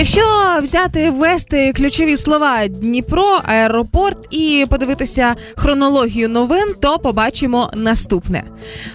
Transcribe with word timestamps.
Якщо 0.00 0.58
взяти 0.62 1.10
ввести 1.10 1.72
ключові 1.72 2.16
слова 2.16 2.66
Дніпро, 2.66 3.40
аеропорт 3.44 4.18
і 4.30 4.66
подивитися 4.70 5.34
хронологію 5.56 6.28
новин, 6.28 6.74
то 6.80 6.98
побачимо 6.98 7.70
наступне: 7.74 8.44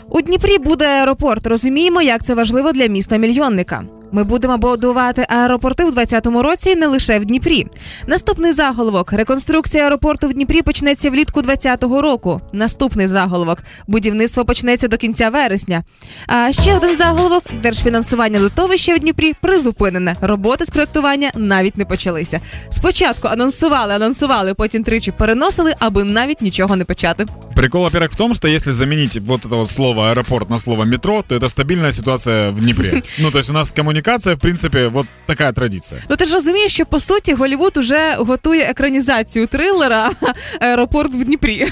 у 0.10 0.21
Дніпрі 0.21 0.57
буде 0.57 0.88
аеропорт. 0.88 1.47
Розуміємо, 1.47 2.02
як 2.02 2.23
це 2.23 2.36
важливо 2.36 2.71
для 2.71 2.88
міста 2.88 3.18
мільйонника. 3.18 3.83
Ми 4.12 4.24
будемо 4.24 4.58
будувати 4.58 5.27
аеропорти 5.29 5.85
у 5.85 5.90
2020 5.90 6.43
році 6.45 6.74
не 6.74 6.87
лише 6.87 7.19
в 7.19 7.24
Дніпрі. 7.24 7.67
Наступний 8.06 8.53
заголовок: 8.53 9.12
реконструкція 9.12 9.85
аеропорту 9.85 10.28
в 10.28 10.33
Дніпрі 10.33 10.62
почнеться 10.62 11.10
влітку 11.10 11.42
2020 11.42 12.03
року. 12.03 12.40
Наступний 12.53 13.08
заголовок: 13.08 13.62
будівництво 13.87 14.44
почнеться 14.44 14.88
до 14.88 14.97
кінця 14.97 15.31
вересня. 15.31 15.85
А 16.27 16.52
ще 16.52 16.77
один 16.77 16.97
заголовок: 16.97 17.45
держфінансування 17.62 18.41
литовища 18.41 18.95
в 18.95 18.98
Дніпрі 18.98 19.33
призупинене. 19.41 20.16
Роботи 20.20 20.65
з 20.65 20.70
проектування 20.70 21.30
навіть 21.37 21.77
не 21.77 21.84
почалися. 21.84 22.41
Спочатку 22.70 23.29
анонсували, 23.29 23.95
анонсували, 23.95 24.55
потім 24.55 24.84
тричі 24.84 25.12
переносили, 25.12 25.75
аби 25.79 26.05
навіть 26.05 26.43
нічого 26.43 26.77
не 26.77 26.84
почати. 26.84 27.27
Прикол, 27.57 27.83
во-первых, 27.83 28.12
в 28.12 28.16
том, 28.16 28.34
что 28.34 28.48
если 28.48 28.73
заменить 28.73 29.19
вот 29.19 29.45
это 29.45 29.57
вот 29.57 29.70
слово 29.70 30.11
аэропорт 30.11 30.51
на 30.51 30.59
слово 30.59 30.84
метро, 30.84 31.23
то 31.29 31.34
это 31.34 31.48
стабильная 31.48 31.93
ситуация 31.93 32.51
в 32.51 32.61
Днепре. 32.61 33.02
Ну, 33.19 33.30
то 33.30 33.39
есть 33.39 33.51
у 33.51 33.52
нас 33.52 33.73
коммуникация, 33.73 33.94
в 33.95 34.39
принципе, 34.41 34.89
вот 34.89 35.07
такая 35.27 35.52
традиция. 35.52 36.02
Ну 36.09 36.16
ти 36.16 36.27
ж 36.27 36.34
розумієш, 36.34 36.73
що 36.73 36.87
по 36.87 37.01
суті 37.01 37.34
Голівуд 37.34 37.77
уже 37.77 38.15
готує 38.19 38.62
екранізацію 38.62 39.47
трилера 39.47 40.11
Аеропорт 40.61 41.12
в 41.15 41.25
Дніпрі. 41.25 41.69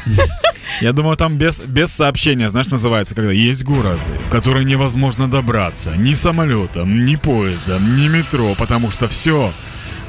Я 0.82 0.92
думаю, 0.92 1.16
там 1.16 1.38
без, 1.38 1.60
без 1.60 1.96
сообщения, 1.96 2.50
знаешь, 2.50 2.68
называется, 2.68 3.14
когда 3.14 3.32
есть 3.32 3.64
город, 3.64 3.98
в 4.28 4.34
который 4.34 4.64
невозможно 4.64 5.28
добраться 5.28 5.90
ни 5.96 6.14
самолетом, 6.14 7.04
ни 7.04 7.16
поездом, 7.16 7.96
ни 7.96 8.08
метро, 8.08 8.54
потому 8.58 8.90
что 8.90 9.06
все 9.06 9.52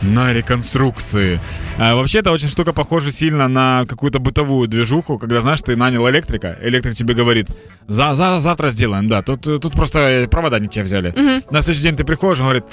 на 0.02 0.34
реконструкции. 0.34 1.39
А 1.77 1.95
вообще, 1.95 2.20
эта 2.20 2.31
очень 2.31 2.48
штука 2.48 2.73
похожа 2.73 3.11
сильно 3.11 3.47
на 3.47 3.86
какую-то 3.88 4.19
бытовую 4.19 4.67
движуху, 4.67 5.17
когда, 5.17 5.42
знаешь, 5.42 5.61
ты 5.61 5.75
нанял 5.75 6.08
электрика, 6.09 6.58
электрик 6.61 6.95
тебе 6.95 7.14
говорит, 7.14 7.47
за, 7.89 8.14
за, 8.14 8.39
завтра 8.39 8.69
сделаем, 8.69 9.08
да, 9.08 9.22
тут, 9.22 9.42
тут 9.42 9.73
просто 9.73 10.28
провода 10.30 10.59
не 10.59 10.67
те 10.67 10.83
взяли. 10.83 11.09
Угу. 11.09 11.52
На 11.52 11.61
следующий 11.61 11.83
день 11.83 11.95
ты 11.95 12.03
приходишь, 12.03 12.39
он 12.39 12.45
говорит, 12.45 12.64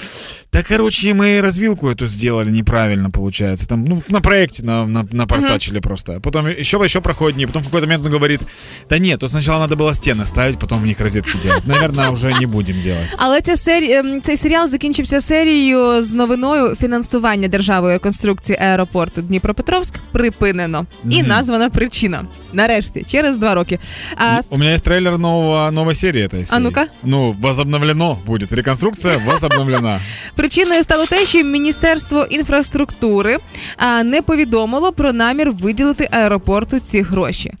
да, 0.51 0.63
короче, 0.63 1.13
мы 1.13 1.41
развилку 1.41 1.89
эту 1.89 2.05
сделали 2.05 2.51
неправильно, 2.51 3.09
получается. 3.09 3.67
Там, 3.67 3.83
ну, 3.85 4.03
на 4.09 4.21
проекте 4.21 4.63
на, 4.63 4.85
на, 4.85 5.07
напортачили 5.11 5.79
угу. 5.79 5.87
просто. 5.87 6.19
Потом 6.19 6.47
еще, 6.47 6.77
еще 6.83 7.01
проходит 7.01 7.35
дни, 7.35 7.45
потом 7.47 7.63
в 7.63 7.65
какой-то 7.65 7.87
момент 7.87 8.05
он 8.05 8.11
говорит, 8.11 8.41
да 8.89 8.99
нет, 8.99 9.19
то 9.19 9.27
сначала 9.27 9.59
надо 9.59 9.75
было 9.75 9.93
стены 9.93 10.25
ставить, 10.25 10.59
потом 10.59 10.81
в 10.81 10.85
них 10.85 10.99
розетки 10.99 11.37
делать. 11.43 11.65
Наверное, 11.65 12.09
уже 12.11 12.33
не 12.39 12.45
будем 12.45 12.79
делать. 12.81 13.15
Але 13.17 13.41
ця 13.41 13.55
серія, 13.55 14.21
цей 14.23 14.37
серіал 14.37 14.67
закінчився 14.67 15.21
серією 15.21 16.03
з 16.03 16.13
новиною 16.13 16.75
фінансування 16.75 17.47
державою 17.47 17.93
реконструкції 17.93 18.59
аеропорту 18.61 19.21
Дніпропетровськ 19.21 19.93
припинено. 20.11 20.85
І 21.09 21.23
названа 21.23 21.69
причина. 21.69 22.25
Нарешті, 22.52 23.04
через 23.08 23.38
два 23.38 23.54
роки. 23.54 23.78
А, 24.16 24.40
У 24.50 24.58
меня 24.58 24.72
есть 24.72 24.84
трейлер 24.84 25.18
нового, 25.18 25.70
новой 25.70 25.94
серии 25.94 26.22
этой 26.26 26.44
всей. 26.44 26.56
А 26.56 26.58
ну-ка. 26.58 26.86
Ну, 27.02 27.36
возобновлено 27.40 28.18
будет. 28.26 28.52
Реконструкція 28.52 29.20
возобновлена. 29.26 30.00
Причиною 30.34 30.82
стало 30.82 31.06
те, 31.06 31.26
що 31.26 31.44
Міністерство 31.44 32.22
інфраструктури 32.24 33.38
а, 33.76 34.02
не 34.02 34.22
повідомило 34.22 34.92
про 34.92 35.12
намір 35.12 35.52
виділити 35.52 36.08
аеропорту 36.10 36.78
ці 36.80 37.02
гроші 37.02 37.52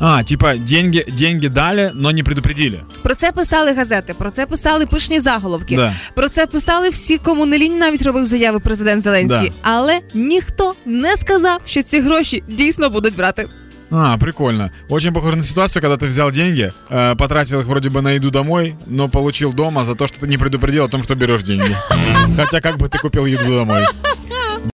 А, 0.00 0.22
типа, 0.22 0.56
деньги, 0.56 1.04
деньги 1.08 1.48
дали, 1.48 1.90
но 1.94 2.10
не 2.10 2.22
предупредили. 2.22 2.80
Про 3.02 3.14
це 3.14 3.32
писали 3.32 3.72
газети, 3.72 4.14
про 4.14 4.30
це 4.30 4.46
писали 4.46 4.86
пишні 4.86 5.20
заголовки. 5.20 5.76
Да. 5.76 5.94
Про 6.14 6.28
це 6.28 6.46
писали 6.46 6.88
всі, 6.88 7.18
кому 7.18 7.46
не 7.46 7.58
лінь 7.58 7.78
навіть 7.78 8.02
робив 8.02 8.24
заяви 8.24 8.58
президент 8.58 9.02
Зеленський. 9.02 9.48
Да. 9.48 9.54
Але 9.62 10.00
ніхто 10.14 10.74
не 10.86 11.16
сказав, 11.16 11.60
що 11.64 11.82
ці 11.82 12.00
гроші 12.00 12.42
дійсно 12.48 12.90
будуть 12.90 13.16
брати. 13.16 13.48
А, 13.90 14.18
прикольно. 14.18 14.70
Очень 14.88 15.12
похоже 15.12 15.36
на 15.36 15.42
ситуацию, 15.42 15.82
когда 15.82 15.96
ты 15.96 16.08
взял 16.08 16.30
деньги, 16.30 16.72
э, 16.90 17.14
потратил 17.16 17.60
их 17.60 17.66
вроде 17.66 17.90
бы 17.90 18.00
на 18.00 18.12
еду 18.12 18.30
домой, 18.30 18.74
но 18.86 19.08
получил 19.08 19.52
дома 19.52 19.84
за 19.84 19.94
то, 19.94 20.06
что 20.06 20.20
ты 20.20 20.26
не 20.26 20.38
предупредил 20.38 20.84
о 20.84 20.88
том, 20.88 21.02
что 21.02 21.14
берешь 21.14 21.42
деньги. 21.42 21.76
Хотя 22.36 22.60
как 22.60 22.76
бы 22.76 22.88
ты 22.88 22.98
купил 22.98 23.26
еду 23.26 23.58
домой. 23.58 23.86